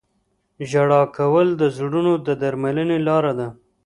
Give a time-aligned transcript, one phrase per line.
[0.69, 3.47] •ژړا کول د زړونو د درملنې لاره ده.